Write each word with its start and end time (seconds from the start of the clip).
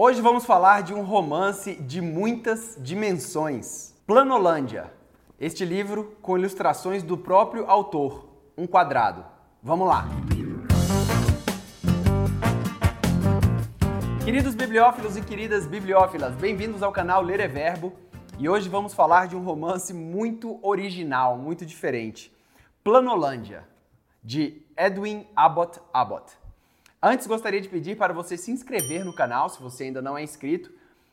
Hoje 0.00 0.20
vamos 0.20 0.46
falar 0.46 0.84
de 0.84 0.94
um 0.94 1.02
romance 1.02 1.74
de 1.74 2.00
muitas 2.00 2.78
dimensões. 2.78 3.96
Planolândia. 4.06 4.92
Este 5.40 5.64
livro 5.64 6.16
com 6.22 6.38
ilustrações 6.38 7.02
do 7.02 7.18
próprio 7.18 7.68
autor, 7.68 8.28
um 8.56 8.64
quadrado. 8.64 9.24
Vamos 9.60 9.88
lá. 9.88 10.06
Queridos 14.24 14.54
bibliófilos 14.54 15.16
e 15.16 15.20
queridas 15.20 15.66
bibliófilas, 15.66 16.32
bem-vindos 16.36 16.80
ao 16.80 16.92
canal 16.92 17.20
Ler 17.20 17.40
é 17.40 17.48
Verbo. 17.48 17.92
E 18.38 18.48
hoje 18.48 18.68
vamos 18.68 18.94
falar 18.94 19.26
de 19.26 19.34
um 19.34 19.42
romance 19.42 19.92
muito 19.92 20.60
original, 20.64 21.36
muito 21.36 21.66
diferente. 21.66 22.32
Planolândia, 22.84 23.66
de 24.22 24.62
Edwin 24.76 25.26
Abbott 25.34 25.80
Abbott. 25.92 26.38
Antes, 27.00 27.28
gostaria 27.28 27.60
de 27.60 27.68
pedir 27.68 27.96
para 27.96 28.12
você 28.12 28.36
se 28.36 28.50
inscrever 28.50 29.04
no 29.04 29.12
canal, 29.12 29.48
se 29.48 29.62
você 29.62 29.84
ainda 29.84 30.02
não 30.02 30.18
é 30.18 30.22
inscrito. 30.24 30.72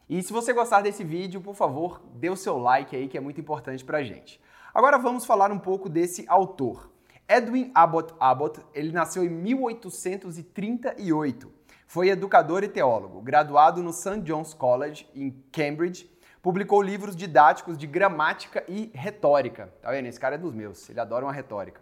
E 0.09 0.19
se 0.23 0.33
você 0.33 0.51
gostar 0.51 0.81
desse 0.81 1.03
vídeo, 1.03 1.39
por 1.39 1.53
favor, 1.53 2.01
dê 2.15 2.27
o 2.27 2.35
seu 2.35 2.57
like 2.57 2.95
aí, 2.95 3.07
que 3.07 3.15
é 3.15 3.21
muito 3.21 3.39
importante 3.39 3.85
para 3.85 3.99
a 3.99 4.03
gente. 4.03 4.41
Agora 4.73 4.97
vamos 4.97 5.25
falar 5.25 5.51
um 5.51 5.59
pouco 5.59 5.87
desse 5.87 6.25
autor. 6.27 6.89
Edwin 7.29 7.69
Abbott 7.75 8.15
Abbott, 8.19 8.61
ele 8.73 8.91
nasceu 8.91 9.23
em 9.23 9.29
1838. 9.29 11.53
Foi 11.85 12.09
educador 12.09 12.63
e 12.63 12.67
teólogo, 12.67 13.21
graduado 13.21 13.83
no 13.83 13.93
St. 13.93 14.21
John's 14.21 14.55
College, 14.55 15.07
em 15.13 15.39
Cambridge. 15.51 16.09
Publicou 16.41 16.81
livros 16.81 17.15
didáticos 17.15 17.77
de 17.77 17.85
gramática 17.85 18.63
e 18.67 18.89
retórica. 18.91 19.71
Tá 19.83 19.91
vendo? 19.91 20.07
Esse 20.07 20.19
cara 20.19 20.33
é 20.33 20.39
dos 20.39 20.55
meus, 20.55 20.89
ele 20.89 20.99
adora 20.99 21.25
uma 21.25 21.33
retórica. 21.33 21.79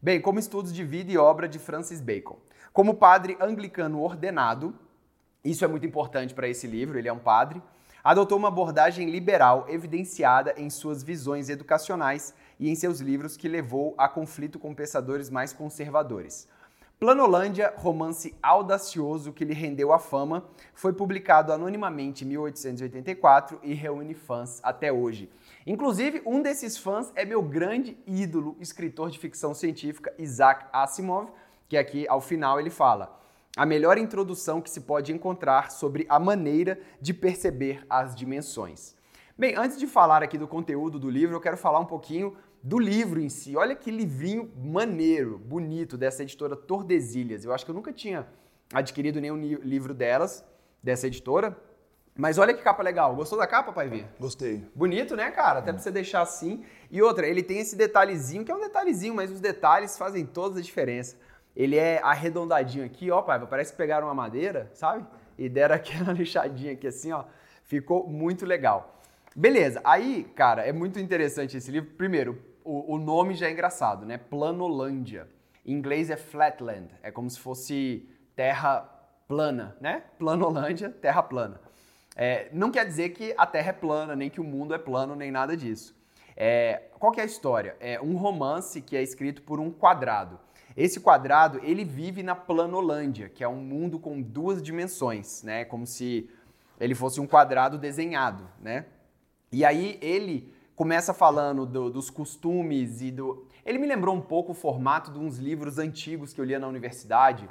Bem, 0.00 0.20
como 0.20 0.38
estudos 0.38 0.72
de 0.72 0.84
vida 0.84 1.10
e 1.10 1.18
obra 1.18 1.48
de 1.48 1.58
Francis 1.58 2.00
Bacon. 2.00 2.38
Como 2.72 2.94
padre 2.94 3.36
anglicano 3.38 4.00
ordenado, 4.00 4.74
isso 5.44 5.62
é 5.62 5.68
muito 5.68 5.84
importante 5.84 6.32
para 6.32 6.48
esse 6.48 6.66
livro, 6.66 6.98
ele 6.98 7.06
é 7.06 7.12
um 7.12 7.18
padre, 7.18 7.62
adotou 8.02 8.38
uma 8.38 8.48
abordagem 8.48 9.10
liberal 9.10 9.66
evidenciada 9.68 10.54
em 10.56 10.70
suas 10.70 11.02
visões 11.02 11.50
educacionais 11.50 12.32
e 12.58 12.70
em 12.70 12.74
seus 12.74 13.00
livros 13.00 13.36
que 13.36 13.46
levou 13.46 13.94
a 13.98 14.08
conflito 14.08 14.58
com 14.58 14.74
pensadores 14.74 15.28
mais 15.28 15.52
conservadores. 15.52 16.48
Planolândia, 16.98 17.74
romance 17.76 18.34
audacioso 18.42 19.34
que 19.34 19.44
lhe 19.44 19.52
rendeu 19.52 19.92
a 19.92 19.98
fama, 19.98 20.42
foi 20.72 20.94
publicado 20.94 21.52
anonimamente 21.52 22.24
em 22.24 22.28
1884 22.28 23.58
e 23.62 23.74
reúne 23.74 24.14
fãs 24.14 24.60
até 24.62 24.90
hoje. 24.90 25.28
Inclusive, 25.66 26.22
um 26.24 26.40
desses 26.40 26.78
fãs 26.78 27.12
é 27.14 27.24
meu 27.24 27.42
grande 27.42 27.98
ídolo, 28.06 28.56
escritor 28.60 29.10
de 29.10 29.18
ficção 29.18 29.52
científica 29.52 30.14
Isaac 30.16 30.64
Asimov, 30.72 31.28
que 31.72 31.76
aqui 31.78 32.06
ao 32.06 32.20
final 32.20 32.60
ele 32.60 32.68
fala 32.68 33.18
a 33.56 33.64
melhor 33.64 33.96
introdução 33.96 34.60
que 34.60 34.68
se 34.68 34.82
pode 34.82 35.10
encontrar 35.10 35.70
sobre 35.70 36.04
a 36.06 36.18
maneira 36.18 36.78
de 37.00 37.14
perceber 37.14 37.82
as 37.88 38.14
dimensões. 38.14 38.94
Bem, 39.38 39.54
antes 39.56 39.78
de 39.78 39.86
falar 39.86 40.22
aqui 40.22 40.36
do 40.36 40.46
conteúdo 40.46 40.98
do 40.98 41.08
livro, 41.08 41.34
eu 41.34 41.40
quero 41.40 41.56
falar 41.56 41.80
um 41.80 41.86
pouquinho 41.86 42.36
do 42.62 42.78
livro 42.78 43.18
em 43.18 43.30
si. 43.30 43.56
Olha 43.56 43.74
que 43.74 43.90
livrinho 43.90 44.52
maneiro, 44.54 45.38
bonito 45.38 45.96
dessa 45.96 46.22
editora 46.22 46.54
Tordesilhas. 46.54 47.42
Eu 47.42 47.54
acho 47.54 47.64
que 47.64 47.70
eu 47.70 47.74
nunca 47.74 47.90
tinha 47.90 48.26
adquirido 48.70 49.18
nenhum 49.18 49.38
livro 49.38 49.94
delas, 49.94 50.44
dessa 50.82 51.06
editora. 51.06 51.56
Mas 52.14 52.36
olha 52.36 52.52
que 52.52 52.62
capa 52.62 52.82
legal. 52.82 53.16
Gostou 53.16 53.38
da 53.38 53.46
capa, 53.46 53.72
Pai 53.72 53.88
V? 53.88 54.04
Gostei. 54.20 54.62
Bonito, 54.74 55.16
né, 55.16 55.30
cara? 55.30 55.60
Até 55.60 55.72
pra 55.72 55.80
você 55.80 55.90
deixar 55.90 56.20
assim. 56.20 56.62
E 56.90 57.00
outra, 57.00 57.26
ele 57.26 57.42
tem 57.42 57.60
esse 57.60 57.74
detalhezinho, 57.74 58.44
que 58.44 58.52
é 58.52 58.54
um 58.54 58.60
detalhezinho, 58.60 59.14
mas 59.14 59.30
os 59.30 59.40
detalhes 59.40 59.96
fazem 59.96 60.26
toda 60.26 60.58
a 60.58 60.62
diferença. 60.62 61.16
Ele 61.56 61.76
é 61.76 62.00
arredondadinho 62.02 62.84
aqui, 62.84 63.10
ó, 63.10 63.22
pai, 63.22 63.44
parece 63.46 63.72
que 63.72 63.78
pegaram 63.78 64.06
uma 64.06 64.14
madeira, 64.14 64.70
sabe? 64.74 65.04
E 65.38 65.48
deram 65.48 65.74
aquela 65.76 66.12
lixadinha 66.12 66.72
aqui 66.72 66.86
assim, 66.86 67.12
ó. 67.12 67.24
Ficou 67.64 68.06
muito 68.06 68.44
legal. 68.44 69.00
Beleza, 69.34 69.80
aí, 69.84 70.24
cara, 70.34 70.62
é 70.62 70.72
muito 70.72 70.98
interessante 70.98 71.56
esse 71.56 71.70
livro. 71.70 71.90
Primeiro, 71.96 72.38
o, 72.64 72.94
o 72.94 72.98
nome 72.98 73.34
já 73.34 73.46
é 73.46 73.50
engraçado, 73.50 74.04
né? 74.04 74.18
Planolândia. 74.18 75.28
Em 75.64 75.72
inglês 75.72 76.10
é 76.10 76.16
flatland, 76.16 76.88
é 77.02 77.10
como 77.10 77.30
se 77.30 77.38
fosse 77.38 78.08
terra 78.34 78.80
plana, 79.28 79.76
né? 79.80 80.02
Planolândia, 80.18 80.90
terra 80.90 81.22
plana. 81.22 81.60
É, 82.14 82.48
não 82.52 82.70
quer 82.70 82.84
dizer 82.84 83.10
que 83.10 83.34
a 83.36 83.46
Terra 83.46 83.70
é 83.70 83.72
plana, 83.72 84.14
nem 84.14 84.28
que 84.28 84.40
o 84.40 84.44
mundo 84.44 84.74
é 84.74 84.78
plano, 84.78 85.14
nem 85.14 85.30
nada 85.30 85.56
disso. 85.56 85.96
É, 86.36 86.82
qual 86.98 87.12
que 87.12 87.20
é 87.20 87.22
a 87.22 87.26
história? 87.26 87.76
É 87.80 88.00
um 88.00 88.16
romance 88.16 88.80
que 88.80 88.96
é 88.96 89.02
escrito 89.02 89.42
por 89.42 89.60
um 89.60 89.70
quadrado. 89.70 90.38
Esse 90.76 91.00
quadrado, 91.00 91.60
ele 91.62 91.84
vive 91.84 92.22
na 92.22 92.34
Planolândia, 92.34 93.28
que 93.28 93.44
é 93.44 93.48
um 93.48 93.62
mundo 93.62 93.98
com 93.98 94.20
duas 94.20 94.62
dimensões, 94.62 95.42
né? 95.42 95.64
Como 95.64 95.86
se 95.86 96.30
ele 96.80 96.94
fosse 96.94 97.20
um 97.20 97.26
quadrado 97.26 97.78
desenhado, 97.78 98.48
né? 98.60 98.86
E 99.50 99.64
aí 99.64 99.98
ele 100.00 100.52
começa 100.74 101.12
falando 101.12 101.66
do, 101.66 101.90
dos 101.90 102.10
costumes 102.10 103.02
e 103.02 103.10
do... 103.10 103.46
Ele 103.64 103.78
me 103.78 103.86
lembrou 103.86 104.14
um 104.14 104.20
pouco 104.20 104.52
o 104.52 104.54
formato 104.54 105.12
de 105.12 105.18
uns 105.18 105.38
livros 105.38 105.78
antigos 105.78 106.32
que 106.32 106.40
eu 106.40 106.44
lia 106.44 106.58
na 106.58 106.66
universidade, 106.66 107.48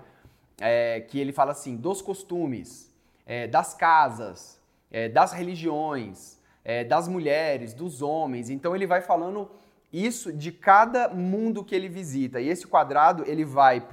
é, 0.59 1.01
que 1.01 1.19
ele 1.19 1.31
fala 1.31 1.51
assim, 1.51 1.75
dos 1.75 2.01
costumes, 2.01 2.93
é, 3.25 3.47
das 3.47 3.73
casas, 3.73 4.59
é, 4.89 5.07
das 5.07 5.31
religiões, 5.31 6.39
é, 6.63 6.83
das 6.83 7.07
mulheres, 7.07 7.73
dos 7.73 8.01
homens. 8.01 8.49
Então 8.49 8.75
ele 8.75 8.87
vai 8.87 9.01
falando 9.01 9.49
isso 9.91 10.31
de 10.31 10.51
cada 10.51 11.09
mundo 11.09 11.63
que 11.63 11.75
ele 11.75 11.89
visita. 11.89 12.39
E 12.39 12.47
esse 12.47 12.65
quadrado 12.65 13.23
ele 13.27 13.43
vai 13.43 13.85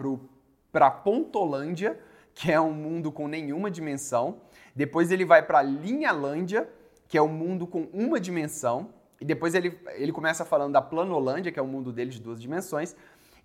para 0.72 0.90
Pontolândia, 0.90 1.98
que 2.34 2.52
é 2.52 2.60
um 2.60 2.72
mundo 2.72 3.10
com 3.10 3.26
nenhuma 3.26 3.70
dimensão. 3.70 4.40
Depois 4.74 5.10
ele 5.10 5.24
vai 5.24 5.42
para 5.42 5.60
Linhalândia, 5.60 6.68
que 7.08 7.18
é 7.18 7.22
um 7.22 7.28
mundo 7.28 7.66
com 7.66 7.88
uma 7.92 8.20
dimensão. 8.20 8.90
E 9.20 9.24
depois 9.24 9.54
ele, 9.54 9.76
ele 9.94 10.12
começa 10.12 10.44
falando 10.44 10.74
da 10.74 10.82
Planolândia, 10.82 11.50
que 11.50 11.58
é 11.58 11.62
o 11.62 11.64
um 11.64 11.68
mundo 11.68 11.92
dele 11.92 12.10
de 12.10 12.20
duas 12.20 12.40
dimensões. 12.40 12.94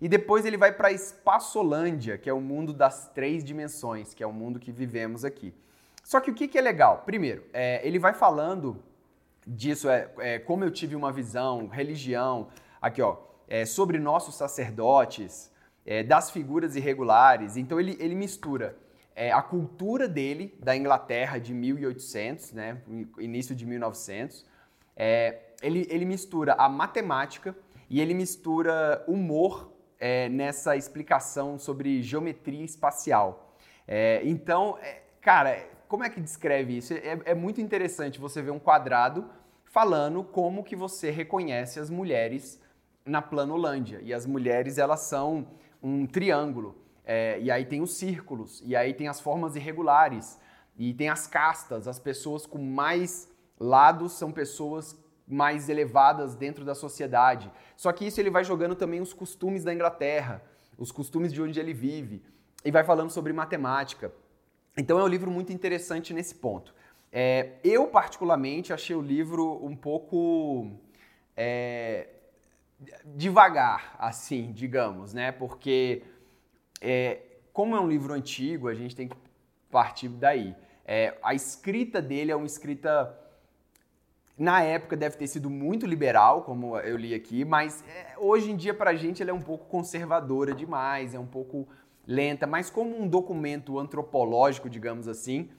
E 0.00 0.08
depois 0.08 0.44
ele 0.44 0.56
vai 0.56 0.72
para 0.72 0.92
Espaçolândia, 0.92 2.18
que 2.18 2.30
é 2.30 2.32
o 2.32 2.40
mundo 2.40 2.72
das 2.72 3.08
três 3.08 3.42
dimensões, 3.42 4.14
que 4.14 4.22
é 4.22 4.26
o 4.26 4.32
mundo 4.32 4.60
que 4.60 4.70
vivemos 4.70 5.24
aqui. 5.24 5.52
Só 6.04 6.20
que 6.20 6.30
o 6.30 6.34
que, 6.34 6.46
que 6.46 6.58
é 6.58 6.60
legal? 6.60 7.02
Primeiro, 7.04 7.44
é, 7.52 7.80
ele 7.86 7.98
vai 7.98 8.12
falando 8.12 8.82
disso 9.46 9.88
é, 9.88 10.10
é, 10.18 10.38
como 10.38 10.64
eu 10.64 10.70
tive 10.70 10.96
uma 10.96 11.12
visão, 11.12 11.66
religião, 11.66 12.48
aqui 12.80 13.02
ó, 13.02 13.16
é, 13.48 13.64
sobre 13.64 13.98
nossos 13.98 14.34
sacerdotes, 14.34 15.52
é, 15.86 16.02
das 16.02 16.30
figuras 16.30 16.76
irregulares. 16.76 17.56
Então 17.56 17.78
ele, 17.78 17.96
ele 18.00 18.14
mistura 18.14 18.76
é, 19.14 19.30
a 19.30 19.42
cultura 19.42 20.08
dele, 20.08 20.54
da 20.58 20.76
Inglaterra 20.76 21.38
de 21.38 21.52
1800, 21.52 22.52
né, 22.52 22.80
início 23.18 23.54
de 23.54 23.66
1900, 23.66 24.46
é, 24.96 25.40
ele, 25.62 25.86
ele 25.90 26.04
mistura 26.04 26.54
a 26.54 26.68
matemática 26.68 27.54
e 27.88 28.00
ele 28.00 28.14
mistura 28.14 29.04
humor 29.06 29.72
nessa 30.30 30.76
explicação 30.76 31.58
sobre 31.58 32.02
geometria 32.02 32.62
espacial. 32.62 33.56
então, 34.22 34.76
cara, 35.18 35.66
como 35.88 36.04
é 36.04 36.10
que 36.10 36.20
descreve 36.20 36.76
isso? 36.76 36.94
É, 36.94 37.18
é 37.24 37.34
muito 37.34 37.60
interessante 37.60 38.18
você 38.18 38.42
ver 38.42 38.50
um 38.50 38.58
quadrado 38.58 39.28
falando 39.64 40.22
como 40.22 40.62
que 40.62 40.76
você 40.76 41.10
reconhece 41.10 41.80
as 41.80 41.90
mulheres 41.90 42.60
na 43.04 43.20
Planolândia. 43.20 44.00
E 44.02 44.14
as 44.14 44.24
mulheres, 44.24 44.78
elas 44.78 45.00
são 45.00 45.48
um 45.82 46.06
triângulo. 46.06 46.76
É, 47.04 47.38
e 47.40 47.50
aí 47.50 47.64
tem 47.66 47.82
os 47.82 47.96
círculos, 47.96 48.62
e 48.64 48.74
aí 48.74 48.94
tem 48.94 49.08
as 49.08 49.20
formas 49.20 49.56
irregulares, 49.56 50.40
e 50.76 50.94
tem 50.94 51.08
as 51.08 51.26
castas. 51.26 51.86
As 51.86 51.98
pessoas 51.98 52.46
com 52.46 52.58
mais 52.58 53.28
lados 53.60 54.12
são 54.12 54.32
pessoas 54.32 54.98
mais 55.26 55.68
elevadas 55.68 56.34
dentro 56.34 56.64
da 56.64 56.74
sociedade. 56.74 57.50
Só 57.76 57.92
que 57.92 58.06
isso 58.06 58.20
ele 58.20 58.30
vai 58.30 58.44
jogando 58.44 58.74
também 58.74 59.00
os 59.00 59.12
costumes 59.12 59.64
da 59.64 59.72
Inglaterra, 59.72 60.42
os 60.78 60.90
costumes 60.90 61.32
de 61.32 61.42
onde 61.42 61.60
ele 61.60 61.72
vive, 61.72 62.22
e 62.64 62.70
vai 62.70 62.84
falando 62.84 63.10
sobre 63.10 63.32
matemática. 63.32 64.12
Então 64.76 64.98
é 64.98 65.04
um 65.04 65.08
livro 65.08 65.30
muito 65.30 65.52
interessante 65.52 66.12
nesse 66.12 66.34
ponto. 66.34 66.74
É, 67.12 67.52
eu, 67.62 67.86
particularmente, 67.86 68.72
achei 68.72 68.96
o 68.96 69.00
livro 69.00 69.64
um 69.64 69.76
pouco 69.76 70.68
é, 71.36 72.08
devagar, 73.04 73.94
assim, 73.98 74.52
digamos, 74.52 75.14
né? 75.14 75.30
Porque, 75.30 76.02
é, 76.80 77.20
como 77.52 77.76
é 77.76 77.80
um 77.80 77.88
livro 77.88 78.12
antigo, 78.12 78.66
a 78.66 78.74
gente 78.74 78.96
tem 78.96 79.06
que 79.06 79.16
partir 79.70 80.08
daí. 80.08 80.56
É, 80.84 81.16
a 81.22 81.34
escrita 81.34 82.02
dele 82.02 82.32
é 82.32 82.36
uma 82.36 82.46
escrita 82.46 83.16
na 84.36 84.60
época 84.62 84.96
deve 84.96 85.16
ter 85.16 85.28
sido 85.28 85.48
muito 85.48 85.86
liberal, 85.86 86.42
como 86.42 86.76
eu 86.80 86.96
li 86.96 87.14
aqui, 87.14 87.44
mas 87.44 87.84
é, 87.86 88.18
hoje 88.18 88.50
em 88.50 88.56
dia 88.56 88.74
para 88.74 88.90
a 88.90 88.94
gente 88.94 89.22
ela 89.22 89.30
é 89.30 89.34
um 89.34 89.40
pouco 89.40 89.66
conservadora 89.66 90.52
demais, 90.52 91.14
é 91.14 91.18
um 91.18 91.26
pouco 91.26 91.68
lenta, 92.06 92.46
mas 92.46 92.70
como 92.70 93.00
um 93.00 93.08
documento 93.08 93.78
antropológico, 93.78 94.68
digamos 94.68 95.08
assim, 95.08 95.50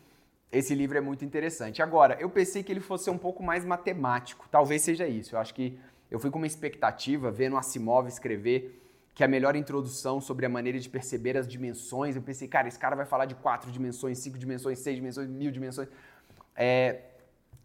esse 0.51 0.73
livro 0.73 0.97
é 0.97 1.01
muito 1.01 1.25
interessante. 1.25 1.81
Agora, 1.81 2.17
eu 2.19 2.29
pensei 2.29 2.63
que 2.63 2.71
ele 2.71 2.79
fosse 2.79 3.09
um 3.09 3.17
pouco 3.17 3.43
mais 3.43 3.65
matemático, 3.65 4.47
talvez 4.49 4.81
seja 4.81 5.07
isso. 5.07 5.35
Eu 5.35 5.39
acho 5.39 5.53
que 5.53 5.77
eu 6.09 6.19
fui 6.19 6.29
com 6.29 6.37
uma 6.37 6.47
expectativa, 6.47 7.31
vendo 7.31 7.57
Asimov 7.57 8.07
escrever, 8.07 8.81
que 9.13 9.23
é 9.23 9.25
a 9.25 9.29
melhor 9.29 9.55
introdução 9.55 10.21
sobre 10.21 10.45
a 10.45 10.49
maneira 10.49 10.79
de 10.79 10.89
perceber 10.89 11.37
as 11.37 11.47
dimensões. 11.47 12.15
Eu 12.15 12.21
pensei, 12.21 12.47
cara, 12.47 12.67
esse 12.67 12.77
cara 12.77 12.95
vai 12.95 13.05
falar 13.05 13.25
de 13.25 13.35
quatro 13.35 13.71
dimensões, 13.71 14.19
cinco 14.19 14.37
dimensões, 14.37 14.79
seis 14.79 14.95
dimensões, 14.95 15.29
mil 15.29 15.51
dimensões. 15.51 15.87
É, 16.55 17.01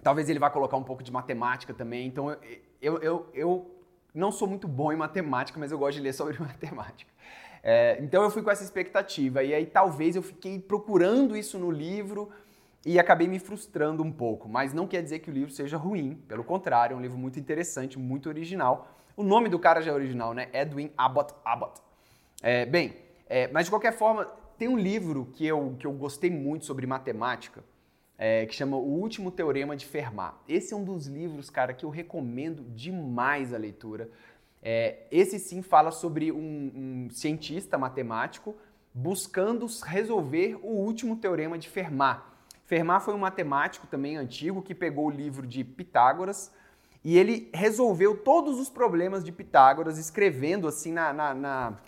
talvez 0.02 0.28
ele 0.28 0.38
vá 0.38 0.48
colocar 0.48 0.76
um 0.76 0.82
pouco 0.82 1.02
de 1.02 1.12
matemática 1.12 1.74
também. 1.74 2.06
Então, 2.06 2.36
eu, 2.80 2.98
eu, 2.98 3.28
eu 3.34 3.70
não 4.14 4.32
sou 4.32 4.48
muito 4.48 4.66
bom 4.66 4.92
em 4.92 4.96
matemática, 4.96 5.58
mas 5.58 5.70
eu 5.70 5.78
gosto 5.78 5.96
de 5.96 6.02
ler 6.02 6.12
sobre 6.12 6.38
matemática. 6.42 7.10
É, 7.62 7.98
então 8.00 8.22
eu 8.22 8.30
fui 8.30 8.42
com 8.42 8.50
essa 8.50 8.64
expectativa 8.64 9.42
e 9.42 9.52
aí 9.54 9.66
talvez 9.66 10.16
eu 10.16 10.22
fiquei 10.22 10.58
procurando 10.58 11.36
isso 11.36 11.58
no 11.58 11.70
livro 11.70 12.30
e 12.84 12.98
acabei 12.98 13.28
me 13.28 13.38
frustrando 13.38 14.02
um 14.02 14.10
pouco, 14.10 14.48
mas 14.48 14.72
não 14.72 14.86
quer 14.86 15.02
dizer 15.02 15.18
que 15.18 15.30
o 15.30 15.32
livro 15.32 15.52
seja 15.52 15.76
ruim, 15.76 16.14
pelo 16.26 16.42
contrário, 16.42 16.94
é 16.94 16.96
um 16.96 17.02
livro 17.02 17.18
muito 17.18 17.38
interessante, 17.38 17.98
muito 17.98 18.28
original. 18.28 18.88
O 19.14 19.22
nome 19.22 19.50
do 19.50 19.58
cara 19.58 19.82
já 19.82 19.90
é 19.90 19.94
original, 19.94 20.32
né? 20.32 20.48
Edwin 20.52 20.90
Abbott 20.96 21.34
Abbott. 21.44 21.82
É, 22.42 22.64
bem, 22.64 22.96
é, 23.28 23.48
mas 23.48 23.66
de 23.66 23.70
qualquer 23.70 23.92
forma, 23.92 24.24
tem 24.56 24.66
um 24.66 24.78
livro 24.78 25.28
que 25.32 25.46
eu, 25.46 25.76
que 25.78 25.86
eu 25.86 25.92
gostei 25.92 26.30
muito 26.30 26.64
sobre 26.64 26.86
matemática, 26.86 27.62
é, 28.16 28.46
que 28.46 28.54
chama 28.54 28.76
O 28.76 28.98
Último 28.98 29.30
Teorema 29.30 29.76
de 29.76 29.84
Fermat. 29.84 30.34
Esse 30.48 30.72
é 30.72 30.76
um 30.76 30.84
dos 30.84 31.06
livros, 31.06 31.50
cara, 31.50 31.74
que 31.74 31.84
eu 31.84 31.90
recomendo 31.90 32.62
demais 32.74 33.52
a 33.52 33.58
leitura. 33.58 34.10
É, 34.62 35.06
esse 35.10 35.38
sim 35.38 35.62
fala 35.62 35.90
sobre 35.90 36.30
um, 36.30 36.36
um, 36.38 37.08
cientista 37.10 37.78
matemático 37.78 38.54
buscando 38.92 39.66
resolver 39.84 40.58
o 40.62 40.68
último 40.68 41.16
teorema 41.16 41.56
de 41.56 41.68
Fermat. 41.68 42.22
Fermat 42.66 43.02
foi 43.02 43.14
um 43.14 43.18
matemático 43.18 43.86
também 43.86 44.16
antigo 44.16 44.62
que 44.62 44.74
pegou 44.74 45.06
o 45.06 45.10
livro 45.10 45.46
de 45.46 45.64
Pitágoras 45.64 46.52
e 47.02 47.16
ele 47.16 47.48
resolveu 47.54 48.16
todos 48.18 48.60
os 48.60 48.68
problemas 48.68 49.24
de 49.24 49.32
Pitágoras 49.32 49.96
escrevendo 49.96 50.68
assim 50.68 50.92
na, 50.92 51.12
na, 51.12 51.34
na 51.34 51.78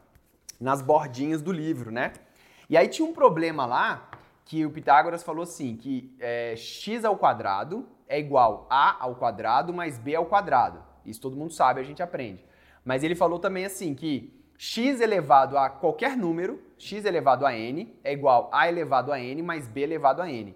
nas 0.62 0.80
bordinhas 0.80 1.42
do 1.42 1.50
livro, 1.50 1.90
né? 1.90 2.12
E 2.70 2.76
aí 2.76 2.86
tinha 2.86 3.06
um 3.06 3.12
problema 3.12 3.66
lá 3.66 4.08
que 4.44 4.64
o 4.64 4.70
Pitágoras 4.70 5.22
falou 5.22 5.42
assim, 5.42 5.76
que 5.76 6.14
é, 6.20 6.54
x 6.56 7.04
ao 7.04 7.16
quadrado 7.16 7.86
é 8.08 8.18
igual 8.18 8.66
a 8.70 9.02
ao 9.02 9.16
quadrado 9.16 9.72
mais 9.74 9.98
b 9.98 10.14
ao 10.14 10.26
quadrado. 10.26 10.82
Isso 11.04 11.20
todo 11.20 11.36
mundo 11.36 11.52
sabe, 11.52 11.80
a 11.80 11.84
gente 11.84 12.02
aprende. 12.02 12.44
Mas 12.84 13.02
ele 13.02 13.14
falou 13.14 13.38
também 13.38 13.64
assim 13.64 13.94
que 13.94 14.32
x 14.58 15.00
elevado 15.00 15.58
a 15.58 15.68
qualquer 15.68 16.16
número, 16.16 16.62
x 16.78 17.04
elevado 17.04 17.44
a 17.44 17.56
n, 17.56 17.94
é 18.04 18.12
igual 18.12 18.48
a 18.52 18.68
elevado 18.68 19.12
a 19.12 19.20
n 19.20 19.42
mais 19.42 19.66
b 19.66 19.80
elevado 19.82 20.22
a 20.22 20.30
n. 20.30 20.54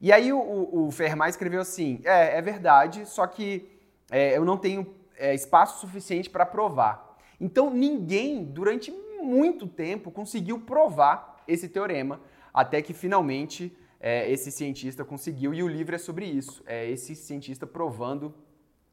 E 0.00 0.12
aí 0.12 0.32
o, 0.32 0.38
o, 0.38 0.86
o 0.86 0.90
Fermat 0.90 1.30
escreveu 1.30 1.60
assim, 1.60 2.00
é, 2.04 2.38
é 2.38 2.42
verdade, 2.42 3.06
só 3.06 3.26
que 3.26 3.68
é, 4.10 4.36
eu 4.36 4.44
não 4.44 4.56
tenho 4.56 4.94
é, 5.16 5.34
espaço 5.34 5.80
suficiente 5.80 6.30
para 6.30 6.46
provar. 6.46 7.18
Então 7.40 7.70
ninguém, 7.70 8.44
durante 8.44 8.90
muito 9.20 9.66
tempo, 9.66 10.10
conseguiu 10.10 10.58
provar 10.60 11.42
esse 11.46 11.68
teorema, 11.68 12.20
até 12.52 12.80
que 12.80 12.94
finalmente 12.94 13.76
é, 14.00 14.30
esse 14.30 14.50
cientista 14.50 15.04
conseguiu, 15.04 15.52
e 15.52 15.62
o 15.62 15.68
livro 15.68 15.94
é 15.94 15.98
sobre 15.98 16.24
isso. 16.24 16.62
É 16.66 16.88
esse 16.88 17.14
cientista 17.14 17.66
provando 17.66 18.34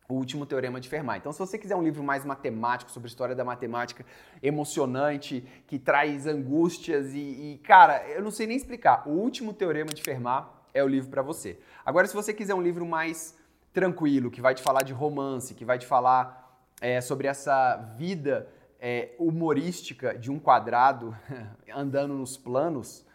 o 0.09 0.13
último 0.13 0.45
teorema 0.45 0.79
de 0.79 0.87
Fermat. 0.87 1.19
Então, 1.19 1.31
se 1.33 1.39
você 1.39 1.57
quiser 1.57 1.75
um 1.75 1.83
livro 1.83 2.01
mais 2.01 2.23
matemático, 2.23 2.89
sobre 2.89 3.07
história 3.07 3.35
da 3.35 3.43
matemática, 3.43 4.05
emocionante, 4.41 5.45
que 5.67 5.77
traz 5.77 6.25
angústias 6.25 7.13
e, 7.13 7.17
e, 7.17 7.61
cara, 7.63 8.07
eu 8.09 8.21
não 8.21 8.31
sei 8.31 8.47
nem 8.47 8.55
explicar. 8.55 9.07
O 9.07 9.11
último 9.11 9.53
teorema 9.53 9.93
de 9.93 10.01
Fermat 10.01 10.47
é 10.73 10.83
o 10.83 10.87
livro 10.87 11.09
para 11.09 11.21
você. 11.21 11.59
Agora, 11.85 12.07
se 12.07 12.13
você 12.13 12.33
quiser 12.33 12.53
um 12.53 12.61
livro 12.61 12.85
mais 12.85 13.37
tranquilo, 13.73 14.31
que 14.31 14.41
vai 14.41 14.55
te 14.55 14.61
falar 14.61 14.83
de 14.83 14.93
romance, 14.93 15.53
que 15.53 15.65
vai 15.65 15.77
te 15.77 15.85
falar 15.85 16.63
é, 16.79 17.01
sobre 17.01 17.27
essa 17.27 17.75
vida 17.97 18.47
é, 18.79 19.13
humorística 19.19 20.17
de 20.17 20.31
um 20.31 20.39
quadrado 20.39 21.15
andando 21.75 22.13
nos 22.13 22.37
planos, 22.37 23.05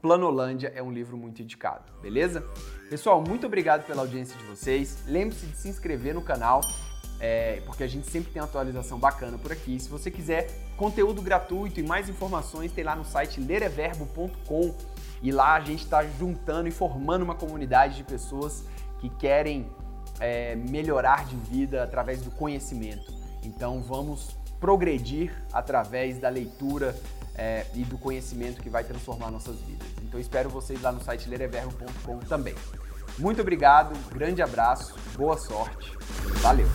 Planolândia 0.00 0.72
é 0.74 0.82
um 0.82 0.90
livro 0.90 1.16
muito 1.16 1.42
indicado, 1.42 1.84
beleza? 2.02 2.44
Pessoal, 2.90 3.22
muito 3.22 3.46
obrigado 3.46 3.86
pela 3.86 4.02
audiência 4.02 4.36
de 4.36 4.44
vocês. 4.44 4.98
Lembre-se 5.06 5.46
de 5.46 5.56
se 5.56 5.68
inscrever 5.68 6.14
no 6.14 6.22
canal, 6.22 6.60
é, 7.18 7.62
porque 7.66 7.82
a 7.82 7.86
gente 7.86 8.10
sempre 8.10 8.32
tem 8.32 8.42
atualização 8.42 8.98
bacana 8.98 9.38
por 9.38 9.52
aqui. 9.52 9.78
Se 9.78 9.88
você 9.88 10.10
quiser 10.10 10.48
conteúdo 10.76 11.22
gratuito 11.22 11.80
e 11.80 11.82
mais 11.82 12.08
informações, 12.08 12.72
tem 12.72 12.84
lá 12.84 12.94
no 12.94 13.04
site 13.04 13.40
lereverbo.com 13.40 14.74
e 15.22 15.32
lá 15.32 15.54
a 15.54 15.60
gente 15.60 15.84
está 15.84 16.04
juntando 16.04 16.68
e 16.68 16.72
formando 16.72 17.22
uma 17.22 17.34
comunidade 17.34 17.96
de 17.96 18.04
pessoas 18.04 18.64
que 18.98 19.08
querem 19.08 19.70
é, 20.20 20.54
melhorar 20.54 21.24
de 21.24 21.36
vida 21.36 21.82
através 21.82 22.22
do 22.22 22.30
conhecimento. 22.30 23.12
Então 23.42 23.80
vamos 23.80 24.36
progredir 24.60 25.32
através 25.52 26.18
da 26.18 26.28
leitura 26.28 26.94
é, 27.36 27.66
e 27.74 27.84
do 27.84 27.98
conhecimento 27.98 28.62
que 28.62 28.70
vai 28.70 28.82
transformar 28.82 29.30
nossas 29.30 29.60
vidas. 29.60 29.86
Então 30.02 30.18
espero 30.18 30.48
vocês 30.48 30.80
lá 30.80 30.90
no 30.90 31.02
site 31.02 31.28
lereverbo.com 31.28 32.18
também. 32.20 32.54
Muito 33.18 33.40
obrigado, 33.40 33.96
grande 34.10 34.42
abraço, 34.42 34.94
boa 35.16 35.36
sorte, 35.38 35.92
valeu! 36.40 36.68